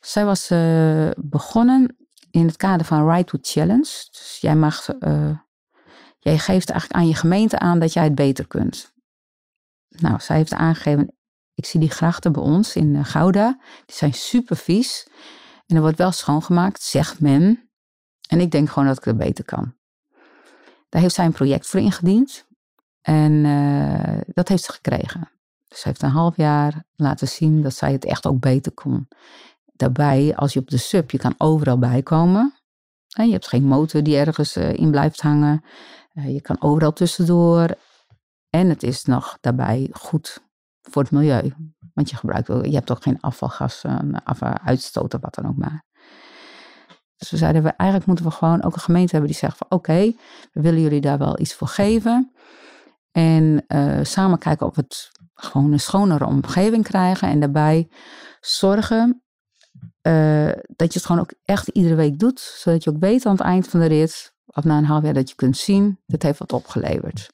zij 0.00 0.24
was 0.24 0.50
uh, 0.50 1.10
begonnen 1.16 1.96
in 2.30 2.46
het 2.46 2.56
kader 2.56 2.86
van 2.86 3.10
Right 3.10 3.26
to 3.26 3.38
Challenge. 3.40 4.08
Dus 4.10 4.38
jij 4.40 4.56
mag, 4.56 4.88
uh, 5.00 5.38
jij 6.18 6.38
geeft 6.38 6.70
eigenlijk 6.70 7.00
aan 7.00 7.08
je 7.08 7.14
gemeente 7.14 7.58
aan 7.58 7.78
dat 7.78 7.92
jij 7.92 8.04
het 8.04 8.14
beter 8.14 8.46
kunt. 8.46 8.92
Nou, 9.88 10.20
zij 10.20 10.36
heeft 10.36 10.54
aangegeven, 10.54 11.13
Ik 11.54 11.66
zie 11.66 11.80
die 11.80 11.90
grachten 11.90 12.32
bij 12.32 12.42
ons 12.42 12.76
in 12.76 12.96
eh, 12.96 13.04
Gouda. 13.04 13.58
Die 13.86 13.96
zijn 13.96 14.14
super 14.14 14.56
vies. 14.56 15.06
En 15.66 15.76
er 15.76 15.82
wordt 15.82 15.98
wel 15.98 16.12
schoongemaakt, 16.12 16.82
zegt 16.82 17.20
men. 17.20 17.68
En 18.28 18.40
ik 18.40 18.50
denk 18.50 18.68
gewoon 18.68 18.88
dat 18.88 18.98
ik 18.98 19.04
het 19.04 19.16
beter 19.16 19.44
kan. 19.44 19.74
Daar 20.88 21.02
heeft 21.02 21.14
zij 21.14 21.24
een 21.24 21.32
project 21.32 21.66
voor 21.66 21.80
ingediend. 21.80 22.46
En 23.00 23.32
uh, 23.32 24.20
dat 24.26 24.48
heeft 24.48 24.62
ze 24.62 24.72
gekregen. 24.72 25.30
Dus 25.68 25.80
ze 25.80 25.88
heeft 25.88 26.02
een 26.02 26.10
half 26.10 26.36
jaar 26.36 26.84
laten 26.96 27.28
zien 27.28 27.62
dat 27.62 27.74
zij 27.74 27.92
het 27.92 28.04
echt 28.04 28.26
ook 28.26 28.40
beter 28.40 28.72
kon. 28.72 29.08
Daarbij, 29.72 30.36
als 30.36 30.52
je 30.52 30.60
op 30.60 30.70
de 30.70 30.76
sub, 30.76 31.10
je 31.10 31.18
kan 31.18 31.34
overal 31.38 31.78
bijkomen. 31.78 32.54
Je 33.08 33.30
hebt 33.30 33.48
geen 33.48 33.64
motor 33.64 34.02
die 34.02 34.16
ergens 34.16 34.56
eh, 34.56 34.72
in 34.74 34.90
blijft 34.90 35.20
hangen. 35.20 35.64
Je 36.12 36.40
kan 36.40 36.62
overal 36.62 36.92
tussendoor. 36.92 37.74
En 38.50 38.68
het 38.68 38.82
is 38.82 39.04
nog 39.04 39.38
daarbij 39.40 39.88
goed 39.92 40.42
voor 40.90 41.02
het 41.02 41.10
milieu. 41.10 41.52
Want 41.94 42.10
je 42.10 42.16
gebruikt 42.16 42.46
je 42.46 42.74
hebt 42.74 42.90
ook 42.90 43.02
geen 43.02 43.20
afvalgassen, 43.20 44.22
uitstoot 44.64 45.14
of 45.14 45.20
wat 45.20 45.34
dan 45.34 45.46
ook 45.46 45.56
maar. 45.56 45.84
Dus 47.16 47.30
we 47.30 47.36
zeiden, 47.36 47.62
we, 47.62 47.68
eigenlijk 47.68 48.08
moeten 48.08 48.24
we 48.24 48.30
gewoon 48.30 48.62
ook 48.62 48.74
een 48.74 48.80
gemeente 48.80 49.12
hebben 49.12 49.30
die 49.30 49.38
zegt 49.38 49.56
van 49.56 49.66
oké, 49.70 50.12
we 50.52 50.60
willen 50.60 50.80
jullie 50.80 51.00
daar 51.00 51.18
wel 51.18 51.40
iets 51.40 51.54
voor 51.54 51.68
geven. 51.68 52.32
En 53.10 53.64
uh, 53.68 53.98
samen 54.02 54.38
kijken 54.38 54.66
of 54.66 54.74
we 54.74 54.80
het 54.80 55.10
gewoon 55.34 55.72
een 55.72 55.80
schonere 55.80 56.26
omgeving 56.26 56.84
krijgen. 56.84 57.28
En 57.28 57.40
daarbij 57.40 57.88
zorgen 58.40 59.22
uh, 60.02 60.52
dat 60.76 60.92
je 60.92 60.98
het 60.98 61.04
gewoon 61.04 61.20
ook 61.20 61.32
echt 61.44 61.68
iedere 61.68 61.94
week 61.94 62.18
doet. 62.18 62.40
Zodat 62.40 62.84
je 62.84 62.90
ook 62.90 63.00
weet 63.00 63.26
aan 63.26 63.32
het 63.32 63.40
eind 63.40 63.68
van 63.68 63.80
de 63.80 63.86
rit, 63.86 64.34
of 64.46 64.64
na 64.64 64.78
een 64.78 64.84
half 64.84 65.02
jaar, 65.02 65.14
dat 65.14 65.28
je 65.28 65.34
kunt 65.34 65.56
zien, 65.56 66.00
dat 66.06 66.22
heeft 66.22 66.38
wat 66.38 66.52
opgeleverd. 66.52 67.32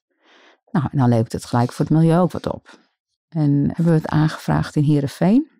Nou, 0.70 0.86
en 0.90 0.98
dan 0.98 1.08
levert 1.08 1.32
het 1.32 1.44
gelijk 1.44 1.72
voor 1.72 1.84
het 1.84 1.94
milieu 1.94 2.18
ook 2.18 2.32
wat 2.32 2.52
op. 2.52 2.78
En 3.30 3.66
hebben 3.66 3.84
we 3.84 4.00
het 4.00 4.08
aangevraagd 4.08 4.76
in 4.76 4.82
Heerenveen. 4.82 5.50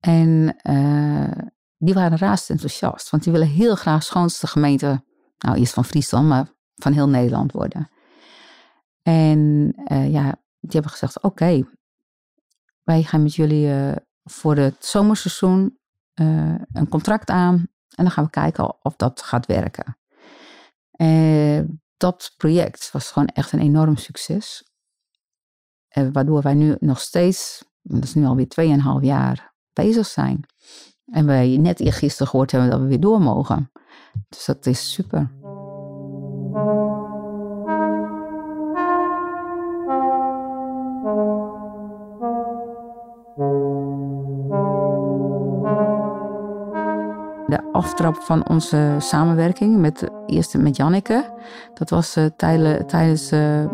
En 0.00 0.56
uh, 0.62 1.48
die 1.76 1.94
waren 1.94 2.18
raast 2.18 2.50
enthousiast, 2.50 3.10
want 3.10 3.22
die 3.22 3.32
willen 3.32 3.48
heel 3.48 3.74
graag 3.74 4.02
schoonste 4.02 4.46
gemeente, 4.46 5.04
nou 5.38 5.58
eerst 5.58 5.72
van 5.72 5.84
Friesland, 5.84 6.28
maar 6.28 6.48
van 6.76 6.92
heel 6.92 7.08
Nederland 7.08 7.52
worden. 7.52 7.90
En 9.02 9.72
uh, 9.92 10.12
ja, 10.12 10.22
die 10.60 10.70
hebben 10.70 10.90
gezegd, 10.90 11.22
oké, 11.22 11.68
wij 12.82 13.02
gaan 13.02 13.22
met 13.22 13.34
jullie 13.34 13.66
uh, 13.66 13.92
voor 14.24 14.56
het 14.56 14.84
zomerseizoen 14.86 15.78
een 16.72 16.88
contract 16.88 17.30
aan 17.30 17.54
en 17.94 18.04
dan 18.04 18.10
gaan 18.10 18.24
we 18.24 18.30
kijken 18.30 18.84
of 18.84 18.96
dat 18.96 19.22
gaat 19.22 19.46
werken. 19.46 19.98
dat 21.96 22.34
project 22.36 22.90
was 22.92 23.10
gewoon 23.10 23.28
echt 23.28 23.52
een 23.52 23.60
enorm 23.60 23.96
succes. 23.96 24.69
Eh, 25.90 26.06
waardoor 26.12 26.42
wij 26.42 26.54
nu 26.54 26.76
nog 26.80 27.00
steeds, 27.00 27.64
dat 27.82 28.04
is 28.04 28.14
nu 28.14 28.24
alweer 28.24 28.48
2,5 28.48 29.00
jaar, 29.00 29.54
bezig 29.72 30.06
zijn. 30.06 30.44
En 31.04 31.26
wij 31.26 31.56
net 31.56 31.80
gisteren 31.84 32.28
gehoord 32.28 32.50
hebben 32.50 32.70
dat 32.70 32.80
we 32.80 32.86
weer 32.86 33.00
door 33.00 33.20
mogen. 33.20 33.70
Dus 34.28 34.44
dat 34.44 34.66
is 34.66 34.92
super. 34.92 35.38
de 47.46 47.62
aftrap 47.72 48.16
van 48.16 48.48
onze 48.48 48.96
samenwerking 48.98 49.76
met 49.78 50.10
eerst 50.26 50.56
met 50.56 50.76
Janneke. 50.76 51.24
Dat 51.74 51.90
was 51.90 52.16
uh, 52.16 52.24
tijdens 52.86 53.32
uh, 53.32 53.64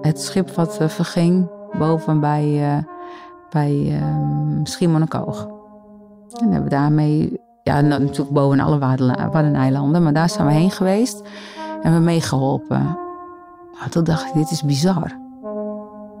het 0.00 0.20
schip 0.20 0.50
wat 0.50 0.76
verging 0.86 1.50
boven 1.78 2.20
bij, 2.20 2.76
uh, 2.76 2.84
bij 3.50 4.00
um. 4.02 4.62
En 6.40 6.52
hebben 6.52 6.70
daarmee, 6.70 7.40
ja, 7.62 7.80
natuurlijk 7.80 8.30
boven 8.30 8.60
alle 8.60 8.78
Waddeneilanden, 9.32 10.02
maar 10.02 10.12
daar 10.12 10.30
zijn 10.30 10.46
we 10.46 10.52
heen 10.52 10.70
geweest 10.70 11.20
en 11.20 11.78
we 11.78 11.88
hebben 11.88 12.04
meegeholpen. 12.04 12.98
Maar 13.78 13.88
toen 13.90 14.04
dacht 14.04 14.26
ik, 14.26 14.34
dit 14.34 14.50
is 14.50 14.62
bizar. 14.62 15.20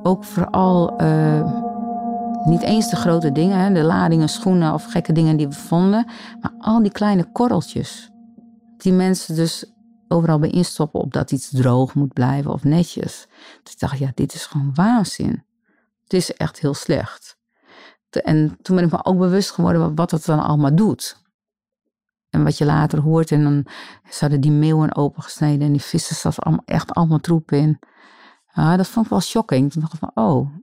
Ook 0.02 0.24
vooral 0.24 1.02
uh, 1.02 1.52
niet 2.44 2.62
eens 2.62 2.90
de 2.90 2.96
grote 2.96 3.32
dingen, 3.32 3.58
hè, 3.58 3.72
de 3.72 3.82
ladingen, 3.82 4.28
schoenen 4.28 4.74
of 4.74 4.84
gekke 4.84 5.12
dingen 5.12 5.36
die 5.36 5.48
we 5.48 5.54
vonden, 5.54 6.06
maar 6.40 6.52
al 6.58 6.82
die 6.82 6.92
kleine 6.92 7.24
korreltjes. 7.24 8.10
Die 8.76 8.92
mensen 8.92 9.34
dus 9.34 9.71
overal 10.12 10.38
bij 10.38 10.50
instoppen 10.50 11.00
op 11.00 11.12
dat 11.12 11.32
iets 11.32 11.50
droog 11.50 11.94
moet 11.94 12.12
blijven 12.12 12.52
of 12.52 12.64
netjes. 12.64 13.26
Dus 13.62 13.72
ik 13.72 13.78
dacht, 13.78 13.98
ja, 13.98 14.10
dit 14.14 14.34
is 14.34 14.46
gewoon 14.46 14.74
waanzin. 14.74 15.44
Het 16.02 16.12
is 16.12 16.32
echt 16.32 16.60
heel 16.60 16.74
slecht. 16.74 17.40
En 18.10 18.58
toen 18.62 18.76
ben 18.76 18.84
ik 18.84 18.90
me 18.90 19.04
ook 19.04 19.18
bewust 19.18 19.50
geworden 19.50 19.94
wat 19.94 20.10
het 20.10 20.24
dan 20.24 20.38
allemaal 20.40 20.74
doet. 20.74 21.20
En 22.30 22.44
wat 22.44 22.58
je 22.58 22.64
later 22.64 23.00
hoort. 23.00 23.30
En 23.30 23.42
dan 23.42 23.66
zouden 24.08 24.40
die 24.40 24.50
meeuwen 24.50 24.96
opengesneden 24.96 25.66
en 25.66 25.72
die 25.72 25.82
vissen 25.82 26.16
zat 26.16 26.38
echt 26.64 26.92
allemaal 26.92 27.18
troep 27.18 27.52
in. 27.52 27.78
Ja, 28.54 28.76
dat 28.76 28.86
vond 28.86 29.04
ik 29.04 29.10
wel 29.10 29.20
shocking. 29.20 29.72
Toen 29.72 29.80
dacht 29.80 29.92
ik 29.92 29.98
van, 29.98 30.10
oh, 30.14 30.56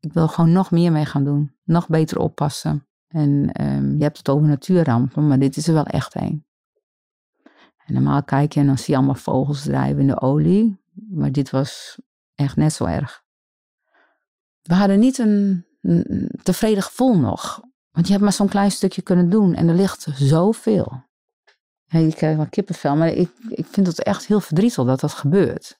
ik 0.00 0.12
wil 0.12 0.28
gewoon 0.28 0.52
nog 0.52 0.70
meer 0.70 0.92
mee 0.92 1.04
gaan 1.04 1.24
doen. 1.24 1.54
Nog 1.64 1.88
beter 1.88 2.18
oppassen. 2.18 2.86
En 3.08 3.62
um, 3.62 3.96
je 3.96 4.02
hebt 4.02 4.18
het 4.18 4.28
over 4.28 4.48
natuurrampen, 4.48 5.26
maar 5.26 5.38
dit 5.38 5.56
is 5.56 5.68
er 5.68 5.74
wel 5.74 5.86
echt 5.86 6.14
een. 6.14 6.45
En 7.86 7.94
normaal 7.94 8.22
kijk 8.22 8.52
je 8.52 8.60
en 8.60 8.66
dan 8.66 8.78
zie 8.78 8.86
je 8.88 8.96
allemaal 8.96 9.14
vogels 9.14 9.62
drijven 9.62 10.00
in 10.00 10.06
de 10.06 10.20
olie. 10.20 10.80
Maar 10.92 11.32
dit 11.32 11.50
was 11.50 11.98
echt 12.34 12.56
net 12.56 12.72
zo 12.72 12.84
erg. 12.84 13.24
We 14.62 14.74
hadden 14.74 14.98
niet 14.98 15.18
een, 15.18 15.64
tevreden 16.42 16.82
gevoel 16.82 17.18
nog. 17.18 17.60
Want 17.90 18.06
je 18.06 18.12
hebt 18.12 18.24
maar 18.24 18.32
zo'n 18.32 18.48
klein 18.48 18.70
stukje 18.70 19.02
kunnen 19.02 19.30
doen 19.30 19.54
en 19.54 19.68
er 19.68 19.74
ligt 19.74 20.06
zoveel. 20.14 21.04
ik 21.88 22.14
krijg 22.14 22.36
wel 22.36 22.48
kippenvel, 22.48 22.96
maar 22.96 23.08
ik, 23.08 23.30
ik 23.48 23.66
vind 23.66 23.86
het 23.86 24.02
echt 24.02 24.26
heel 24.26 24.40
verdrietig 24.40 24.84
dat 24.84 25.00
dat 25.00 25.12
gebeurt. 25.12 25.78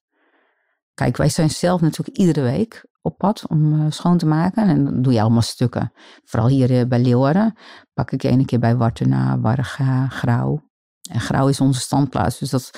Kijk, 0.94 1.16
wij 1.16 1.28
zijn 1.28 1.50
zelf 1.50 1.80
natuurlijk 1.80 2.18
iedere 2.18 2.40
week 2.40 2.84
op 3.02 3.18
pad 3.18 3.46
om 3.48 3.72
uh, 3.72 3.90
schoon 3.90 4.18
te 4.18 4.26
maken. 4.26 4.68
En 4.68 4.84
dan 4.84 5.02
doe 5.02 5.12
je 5.12 5.20
allemaal 5.20 5.42
stukken. 5.42 5.92
Vooral 6.24 6.48
hier 6.48 6.70
uh, 6.70 6.84
bij 6.84 6.98
Leeuwarden 6.98 7.54
pak 7.94 8.10
ik 8.10 8.22
ene 8.22 8.44
keer 8.44 8.58
bij 8.58 8.76
Wartena, 8.76 9.40
Warga, 9.40 10.08
Grauw. 10.08 10.65
En 11.08 11.20
grauw 11.20 11.48
is 11.48 11.60
onze 11.60 11.80
standplaats, 11.80 12.38
dus 12.38 12.50
dat, 12.50 12.70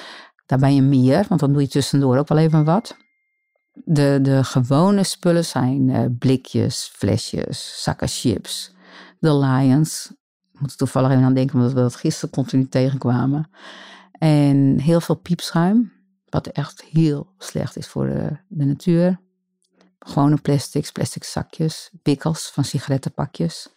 daar 0.46 0.58
ben 0.58 0.74
je 0.74 0.82
meer, 0.82 1.24
want 1.28 1.40
dan 1.40 1.52
doe 1.52 1.62
je 1.62 1.68
tussendoor 1.68 2.18
ook 2.18 2.28
wel 2.28 2.38
even 2.38 2.64
wat. 2.64 2.96
De, 3.84 4.18
de 4.22 4.44
gewone 4.44 5.04
spullen 5.04 5.44
zijn 5.44 5.88
uh, 5.88 6.04
blikjes, 6.18 6.90
flesjes, 6.92 7.82
zakken 7.82 8.08
chips, 8.08 8.72
de 9.18 9.38
Lions. 9.38 10.10
Ik 10.52 10.60
moet 10.60 10.70
er 10.70 10.76
toevallig 10.76 11.10
even 11.10 11.22
aan 11.22 11.34
denken, 11.34 11.56
omdat 11.56 11.72
we 11.72 11.80
dat 11.80 11.96
gisteren 11.96 12.30
continu 12.30 12.68
tegenkwamen. 12.68 13.50
En 14.12 14.80
heel 14.80 15.00
veel 15.00 15.14
piepschuim, 15.14 15.92
wat 16.28 16.46
echt 16.46 16.82
heel 16.82 17.34
slecht 17.38 17.76
is 17.76 17.86
voor 17.86 18.06
de, 18.06 18.36
de 18.48 18.64
natuur. 18.64 19.20
Gewone 19.98 20.36
plastics, 20.36 20.92
plastic 20.92 21.24
zakjes, 21.24 21.90
wikkels 22.02 22.50
van 22.50 22.64
sigarettenpakjes. 22.64 23.68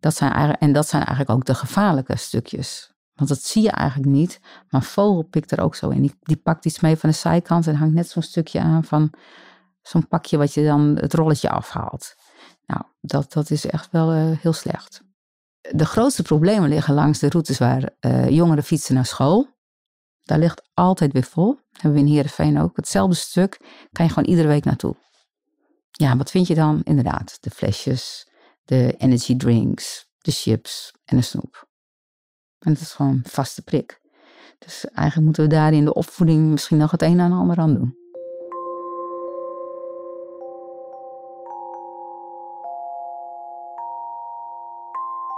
Dat 0.00 0.16
zijn 0.16 0.56
en 0.56 0.72
dat 0.72 0.88
zijn 0.88 1.04
eigenlijk 1.04 1.38
ook 1.38 1.44
de 1.44 1.54
gevaarlijke 1.54 2.16
stukjes. 2.16 2.93
Want 3.14 3.28
dat 3.28 3.42
zie 3.42 3.62
je 3.62 3.70
eigenlijk 3.70 4.10
niet. 4.10 4.40
Maar 4.70 4.82
vogel 4.82 5.22
pikt 5.22 5.50
er 5.50 5.60
ook 5.60 5.74
zo 5.74 5.88
in. 5.88 6.00
Die, 6.00 6.14
die 6.20 6.36
pakt 6.36 6.64
iets 6.64 6.80
mee 6.80 6.96
van 6.96 7.08
de 7.08 7.14
zijkant 7.14 7.66
en 7.66 7.74
hangt 7.74 7.94
net 7.94 8.08
zo'n 8.08 8.22
stukje 8.22 8.60
aan 8.60 8.84
van 8.84 9.12
zo'n 9.82 10.08
pakje 10.08 10.36
wat 10.36 10.54
je 10.54 10.64
dan 10.64 10.96
het 10.96 11.14
rolletje 11.14 11.50
afhaalt. 11.50 12.14
Nou, 12.66 12.82
dat, 13.00 13.32
dat 13.32 13.50
is 13.50 13.66
echt 13.66 13.90
wel 13.90 14.14
uh, 14.14 14.38
heel 14.38 14.52
slecht. 14.52 15.02
De 15.60 15.86
grootste 15.86 16.22
problemen 16.22 16.68
liggen 16.68 16.94
langs 16.94 17.18
de 17.18 17.28
routes 17.28 17.58
waar 17.58 17.90
uh, 18.00 18.28
jongeren 18.28 18.64
fietsen 18.64 18.94
naar 18.94 19.06
school. 19.06 19.48
Daar 20.22 20.38
ligt 20.38 20.70
altijd 20.74 21.12
weer 21.12 21.22
vol. 21.22 21.58
Hebben 21.72 21.92
we 21.92 22.06
in 22.06 22.12
Heerenveen 22.12 22.60
ook. 22.60 22.76
Hetzelfde 22.76 23.14
stuk 23.14 23.60
kan 23.92 24.04
je 24.06 24.12
gewoon 24.12 24.28
iedere 24.28 24.48
week 24.48 24.64
naartoe. 24.64 24.96
Ja, 25.90 26.16
wat 26.16 26.30
vind 26.30 26.46
je 26.46 26.54
dan? 26.54 26.80
Inderdaad, 26.82 27.36
de 27.40 27.50
flesjes, 27.50 28.28
de 28.64 28.94
energy 28.96 29.36
drinks, 29.36 30.06
de 30.18 30.30
chips 30.30 30.94
en 31.04 31.16
de 31.16 31.22
snoep. 31.22 31.68
En 32.64 32.72
dat 32.72 32.82
is 32.82 32.92
gewoon 32.92 33.12
een 33.12 33.30
vaste 33.30 33.62
prik. 33.62 34.00
Dus 34.58 34.84
eigenlijk 34.84 35.26
moeten 35.26 35.42
we 35.42 35.48
daar 35.48 35.72
in 35.72 35.84
de 35.84 35.94
opvoeding 35.94 36.50
misschien 36.50 36.76
nog 36.76 36.90
het 36.90 37.02
een 37.02 37.20
en 37.20 37.32
ander 37.32 37.58
aan 37.58 37.74
doen. 37.74 38.02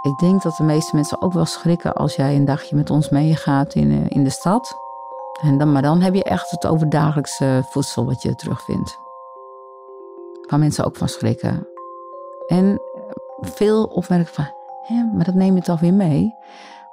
Ik 0.01 0.19
denk 0.19 0.41
dat 0.41 0.55
de 0.55 0.63
meeste 0.63 0.95
mensen 0.95 1.21
ook 1.21 1.33
wel 1.33 1.45
schrikken 1.45 1.93
als 1.93 2.15
jij 2.15 2.35
een 2.35 2.45
dagje 2.45 2.75
met 2.75 2.89
ons 2.89 3.09
meegaat 3.09 3.73
in, 3.73 3.91
eh, 3.91 4.05
in 4.09 4.23
de 4.23 4.29
stad. 4.29 4.77
En 5.41 5.57
dan, 5.57 5.71
maar 5.71 5.81
dan 5.81 6.01
heb 6.01 6.13
je 6.13 6.23
echt 6.23 6.51
het 6.51 6.67
over 6.67 6.89
dagelijkse 6.89 7.63
voedsel 7.69 8.05
wat 8.05 8.21
je 8.21 8.35
terugvindt. 8.35 8.99
Waar 10.49 10.59
mensen 10.59 10.85
ook 10.85 10.95
van 10.95 11.09
schrikken. 11.09 11.67
En 12.47 12.81
veel 13.39 13.83
opmerken 13.83 14.33
van, 14.33 14.51
hè, 14.81 15.03
maar 15.03 15.25
dat 15.25 15.33
neem 15.33 15.55
je 15.55 15.61
toch 15.61 15.79
weer 15.79 15.93
mee. 15.93 16.35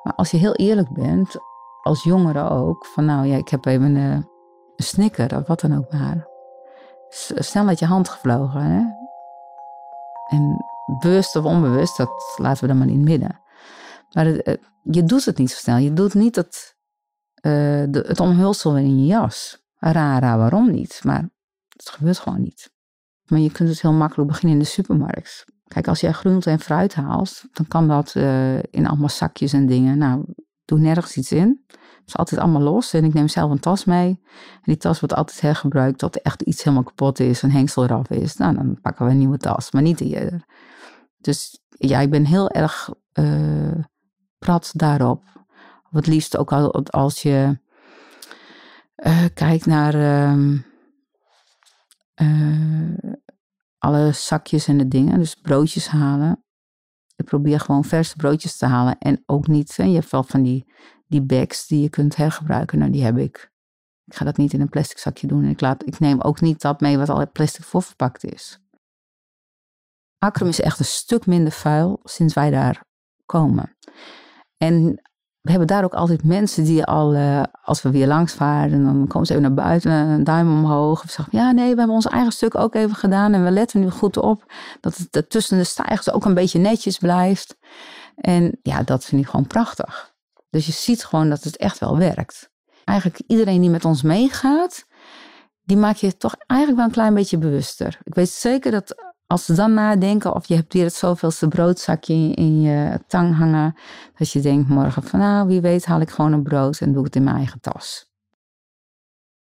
Maar 0.05 0.15
als 0.15 0.31
je 0.31 0.37
heel 0.37 0.55
eerlijk 0.55 0.93
bent, 0.93 1.37
als 1.83 2.03
jongere 2.03 2.49
ook, 2.49 2.87
van 2.87 3.05
nou 3.05 3.27
ja, 3.27 3.37
ik 3.37 3.49
heb 3.49 3.65
even 3.65 3.95
een, 3.95 3.97
een 4.77 4.85
snicker 4.85 5.37
of 5.37 5.47
wat 5.47 5.61
dan 5.61 5.77
ook 5.77 5.93
maar. 5.93 6.29
Snel 7.35 7.69
uit 7.69 7.79
je 7.79 7.87
hand 7.87 8.09
gevlogen. 8.09 8.63
Hè? 8.63 8.83
En 10.29 10.65
bewust 11.01 11.37
of 11.37 11.45
onbewust, 11.45 11.97
dat 11.97 12.35
laten 12.37 12.61
we 12.61 12.67
dan 12.67 12.79
maar 12.79 12.89
in 12.89 13.05
midden. 13.05 13.41
Maar 14.13 14.25
het, 14.25 14.61
je 14.83 15.05
doet 15.05 15.25
het 15.25 15.39
niet 15.39 15.51
zo 15.51 15.57
snel. 15.57 15.77
Je 15.77 15.93
doet 15.93 16.15
niet 16.15 16.37
het, 16.37 16.77
uh, 17.37 17.53
de, 17.89 18.05
het 18.07 18.21
omhulsel 18.21 18.77
in 18.77 18.99
je 18.99 19.07
jas. 19.07 19.63
Raar, 19.79 20.39
waarom 20.39 20.71
niet? 20.71 21.01
Maar 21.05 21.31
het 21.69 21.89
gebeurt 21.89 22.19
gewoon 22.19 22.43
niet. 22.43 22.73
Maar 23.25 23.39
je 23.39 23.53
kunt 23.53 23.69
het 23.69 23.81
heel 23.81 23.93
makkelijk 23.93 24.29
beginnen 24.29 24.57
in 24.57 24.63
de 24.63 24.69
supermarkt. 24.69 25.45
Kijk, 25.75 25.89
als 25.89 26.01
jij 26.01 26.13
groente 26.13 26.51
en 26.51 26.61
fruit 26.61 26.95
haalt, 26.95 27.45
dan 27.53 27.69
kan 27.69 27.89
dat 27.89 28.15
uh, 28.17 28.59
in 28.59 28.87
allemaal 28.87 29.09
zakjes 29.09 29.53
en 29.53 29.67
dingen. 29.67 29.99
Nou, 29.99 30.25
doe 30.65 30.79
nergens 30.79 31.17
iets 31.17 31.33
in. 31.33 31.65
Het 31.67 32.07
is 32.07 32.17
altijd 32.17 32.41
allemaal 32.41 32.63
los. 32.63 32.93
En 32.93 33.05
ik 33.05 33.15
neem 33.15 33.29
zelf 33.29 33.51
een 33.51 33.61
tas 33.61 33.85
mee. 33.85 34.09
En 34.53 34.63
die 34.63 34.77
tas 34.77 35.01
wordt 35.01 35.15
altijd 35.15 35.41
hergebruikt 35.41 35.99
tot 35.99 36.23
echt 36.23 36.43
iets 36.43 36.63
helemaal 36.63 36.85
kapot 36.85 37.21
is, 37.21 37.43
een 37.43 37.51
hengsel 37.51 37.85
eraf 37.85 38.11
is. 38.11 38.37
Nou, 38.37 38.55
dan 38.55 38.79
pakken 38.81 39.05
we 39.05 39.11
een 39.11 39.19
nieuwe 39.19 39.37
tas, 39.37 39.71
maar 39.71 39.83
niet 39.83 40.01
eerder. 40.01 40.45
Dus 41.19 41.61
ja, 41.69 42.01
ik 42.01 42.11
ben 42.11 42.25
heel 42.25 42.51
erg 42.51 42.91
uh, 43.15 43.85
prat 44.39 44.71
daarop. 44.75 45.23
Of 45.85 45.91
het 45.91 46.07
liefst 46.07 46.37
ook 46.37 46.53
als 46.91 47.23
je 47.23 47.59
uh, 48.97 49.25
kijkt 49.35 49.67
naar 49.67 49.95
uh, 49.95 50.55
alle 53.85 54.13
zakjes 54.13 54.67
en 54.67 54.79
de 54.79 54.89
dingen. 54.89 55.19
Dus 55.19 55.35
broodjes 55.35 55.89
halen. 55.89 56.45
Ik 57.17 57.25
probeer 57.25 57.61
gewoon 57.61 57.85
verse 57.85 58.17
broodjes 58.17 58.57
te 58.57 58.67
halen. 58.67 58.99
En 58.99 59.23
ook 59.27 59.47
niet, 59.47 59.77
hè, 59.77 59.85
je 59.85 59.95
hebt 59.95 60.11
wel 60.11 60.23
van 60.23 60.43
die, 60.43 60.73
die 61.07 61.23
bags 61.23 61.67
die 61.67 61.83
je 61.83 61.89
kunt 61.89 62.17
hergebruiken. 62.17 62.79
Nou, 62.79 62.91
die 62.91 63.05
heb 63.05 63.19
ik. 63.19 63.53
Ik 64.05 64.15
ga 64.15 64.25
dat 64.25 64.37
niet 64.37 64.53
in 64.53 64.61
een 64.61 64.69
plastic 64.69 64.99
zakje 64.99 65.27
doen. 65.27 65.45
En 65.45 65.51
ik, 65.51 65.61
laat, 65.61 65.87
ik 65.87 65.99
neem 65.99 66.21
ook 66.21 66.41
niet 66.41 66.61
dat 66.61 66.81
mee 66.81 66.99
wat 66.99 67.09
al 67.09 67.31
plastic 67.31 67.65
voor 67.65 67.83
verpakt 67.83 68.25
is. 68.25 68.59
Akrum 70.19 70.49
is 70.49 70.61
echt 70.61 70.79
een 70.79 70.85
stuk 70.85 71.27
minder 71.27 71.53
vuil 71.53 72.01
sinds 72.05 72.35
wij 72.35 72.51
daar 72.51 72.85
komen. 73.25 73.77
En 74.57 75.03
we 75.45 75.51
hebben 75.51 75.69
daar 75.69 75.85
ook 75.85 75.95
altijd 75.95 76.25
mensen 76.25 76.65
die 76.65 76.85
al, 76.85 77.15
uh, 77.15 77.43
als 77.63 77.83
we 77.83 77.91
weer 77.91 78.07
langs 78.07 78.33
varen, 78.33 78.85
dan 78.85 79.07
komen 79.07 79.27
ze 79.27 79.33
even 79.33 79.45
naar 79.45 79.65
buiten, 79.65 79.91
een 79.93 80.25
duim 80.25 80.53
omhoog. 80.53 81.05
Of 81.05 81.11
zeggen, 81.11 81.39
ja 81.39 81.51
nee, 81.51 81.71
we 81.71 81.79
hebben 81.79 81.97
ons 81.97 82.07
eigen 82.07 82.33
stuk 82.33 82.55
ook 82.55 82.75
even 82.75 82.97
gedaan 82.97 83.33
en 83.33 83.45
we 83.45 83.51
letten 83.51 83.81
nu 83.81 83.91
goed 83.91 84.17
op 84.17 84.53
dat 84.81 84.99
het 85.11 85.31
tussen 85.31 85.59
de 85.59 85.65
stijgers 85.65 86.11
ook 86.11 86.25
een 86.25 86.35
beetje 86.35 86.59
netjes 86.59 86.99
blijft. 86.99 87.57
En 88.17 88.59
ja, 88.63 88.83
dat 88.83 89.05
vind 89.05 89.23
ik 89.23 89.29
gewoon 89.29 89.47
prachtig. 89.47 90.15
Dus 90.51 90.67
je 90.67 90.73
ziet 90.73 91.05
gewoon 91.05 91.29
dat 91.29 91.45
het 91.45 91.57
echt 91.57 91.79
wel 91.79 91.99
werkt. 91.99 92.51
Eigenlijk 92.85 93.21
iedereen 93.27 93.61
die 93.61 93.71
met 93.71 93.85
ons 93.85 94.03
meegaat, 94.03 94.85
die 95.63 95.77
maak 95.77 95.97
je 95.97 96.17
toch 96.17 96.35
eigenlijk 96.47 96.81
wel 96.81 96.89
een 96.89 96.95
klein 96.95 97.15
beetje 97.15 97.39
bewuster. 97.39 97.99
Ik 98.03 98.15
weet 98.15 98.31
zeker 98.31 98.71
dat 98.71 99.14
als 99.35 99.45
ze 99.45 99.55
dan 99.55 99.75
nadenken 99.75 100.35
of 100.35 100.47
je 100.47 100.55
hebt 100.55 100.73
hier 100.73 100.85
het 100.85 100.95
zoveelste 100.95 101.49
broodzakje 101.49 102.15
in 102.15 102.61
je 102.61 103.01
tang 103.07 103.37
hangen, 103.37 103.75
dat 104.17 104.31
je 104.31 104.41
denkt 104.41 104.69
morgen 104.69 105.03
van 105.03 105.19
nou 105.19 105.47
wie 105.47 105.61
weet 105.61 105.85
haal 105.85 106.01
ik 106.01 106.11
gewoon 106.11 106.33
een 106.33 106.43
brood 106.43 106.81
en 106.81 106.93
doe 106.93 107.05
het 107.05 107.17
in 107.17 107.25
mijn 107.25 107.37
eigen 107.37 107.61
tas. 107.61 108.13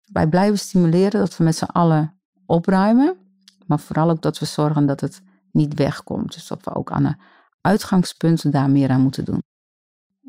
Wij 0.06 0.28
blijven 0.28 0.60
stimuleren 0.60 1.20
dat 1.20 1.38
we 1.38 1.44
met 1.44 1.56
z'n 1.56 1.64
allen 1.64 2.22
opruimen, 2.46 3.18
maar 3.66 3.80
vooral 3.80 4.10
ook 4.10 4.22
dat 4.22 4.40
we 4.40 4.46
zorgen 4.46 4.86
dat 4.86 5.00
het 5.02 5.22
niet 5.52 5.74
wegkomt. 5.74 6.34
Dus 6.34 6.48
dat 6.48 6.64
we 6.64 6.76
ook 6.76 6.92
aan 6.92 7.04
de 7.04 7.16
uitgangspunten 7.62 8.52
daar 8.52 8.70
meer 8.70 8.90
aan 8.90 9.02
moeten 9.02 9.26
doen. 9.26 9.44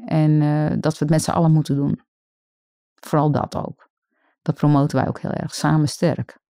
En 0.07 0.31
uh, 0.31 0.71
dat 0.81 0.93
we 0.93 0.99
het 0.99 1.11
met 1.11 1.23
z'n 1.23 1.31
allen 1.31 1.53
moeten 1.53 1.77
doen. 1.77 2.01
Vooral 2.95 3.31
dat 3.31 3.57
ook. 3.57 3.89
Dat 4.43 4.55
promoten 4.55 4.99
wij 4.99 5.09
ook 5.09 5.21
heel 5.21 5.33
erg. 5.33 5.55
Samen 5.55 5.89
sterk. 5.89 6.43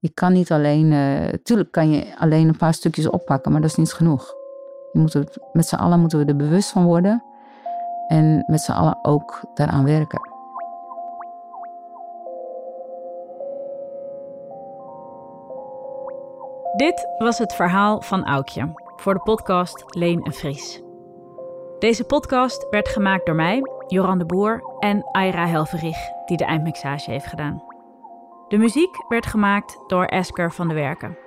Je 0.00 0.10
kan 0.14 0.32
niet 0.32 0.52
alleen, 0.52 0.92
uh, 0.92 1.28
tuurlijk 1.42 1.72
kan 1.72 1.90
je 1.90 2.18
alleen 2.18 2.48
een 2.48 2.56
paar 2.56 2.74
stukjes 2.74 3.08
oppakken, 3.08 3.52
maar 3.52 3.60
dat 3.60 3.70
is 3.70 3.76
niet 3.76 3.92
genoeg. 3.92 4.34
Je 4.92 4.98
moet 4.98 5.38
met 5.52 5.66
z'n 5.66 5.74
allen 5.74 6.00
moeten 6.00 6.18
we 6.18 6.24
er 6.24 6.36
bewust 6.36 6.70
van 6.70 6.84
worden 6.84 7.24
en 8.08 8.44
met 8.46 8.60
z'n 8.60 8.72
allen 8.72 8.98
ook 9.04 9.44
daaraan 9.54 9.84
werken. 9.84 10.20
Dit 16.76 17.08
was 17.18 17.38
het 17.38 17.54
verhaal 17.54 18.00
van 18.00 18.24
Aukje 18.24 18.72
voor 18.96 19.14
de 19.14 19.20
podcast 19.20 19.84
Leen 19.86 20.22
en 20.22 20.32
Vries. 20.32 20.82
Deze 21.78 22.04
podcast 22.04 22.66
werd 22.70 22.88
gemaakt 22.88 23.26
door 23.26 23.34
mij, 23.34 23.60
Joran 23.86 24.18
de 24.18 24.26
Boer 24.26 24.62
en 24.78 25.04
Aira 25.12 25.46
Helverich, 25.46 25.98
die 26.26 26.36
de 26.36 26.44
eindmixage 26.44 27.10
heeft 27.10 27.26
gedaan. 27.26 27.67
De 28.48 28.58
muziek 28.58 29.04
werd 29.08 29.26
gemaakt 29.26 29.78
door 29.86 30.04
Esker 30.04 30.52
van 30.52 30.68
de 30.68 30.74
Werken. 30.74 31.18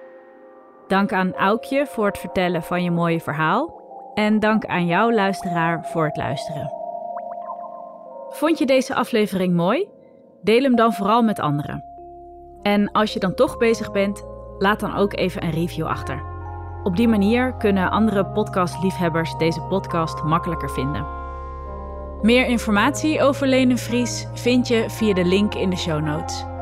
Dank 0.88 1.14
aan 1.14 1.34
Aukje 1.34 1.86
voor 1.86 2.06
het 2.06 2.18
vertellen 2.18 2.64
van 2.64 2.84
je 2.84 2.92
mooie 2.92 3.20
verhaal. 3.20 3.82
En 4.14 4.40
dank 4.40 4.66
aan 4.66 4.86
jou, 4.86 5.14
luisteraar, 5.14 5.86
voor 5.86 6.06
het 6.06 6.18
luisteren. 6.18 6.74
Vond 8.30 8.58
je 8.58 8.66
deze 8.66 8.96
aflevering 8.96 9.56
mooi? 9.56 9.88
Deel 10.42 10.62
hem 10.62 10.76
dan 10.76 10.94
vooral 10.94 11.24
met 11.24 11.40
anderen. 11.40 11.84
En 12.62 12.92
als 12.92 13.14
je 13.14 13.20
dan 13.20 13.36
toch 13.36 13.58
bezig 13.58 13.92
bent, 13.92 14.26
laat 14.58 14.80
dan 14.80 14.96
ook 14.96 15.14
even 15.14 15.44
een 15.44 15.52
review 15.52 15.86
achter. 15.86 16.24
Op 16.84 16.96
die 16.96 17.08
manier 17.08 17.54
kunnen 17.58 17.92
andere 17.92 18.26
podcastliefhebbers 18.26 19.38
deze 19.38 19.62
podcast 19.62 20.24
makkelijker 20.24 20.70
vinden. 20.70 21.08
Meer 22.22 22.46
informatie 22.46 23.22
over 23.22 23.48
Lene 23.48 23.78
Vries 23.78 24.28
vind 24.34 24.68
je 24.68 24.90
via 24.90 25.14
de 25.14 25.26
link 25.26 25.54
in 25.54 25.70
de 25.70 25.78
show 25.78 26.02
notes. 26.04 26.51